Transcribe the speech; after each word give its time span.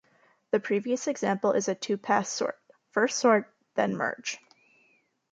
The 0.49 0.59
previous 0.59 1.05
example 1.05 1.51
is 1.51 1.67
a 1.67 1.75
two-pass 1.75 2.27
sort: 2.27 2.57
first 2.91 3.19
sort, 3.19 3.53
then 3.75 3.95
merge. 3.95 4.39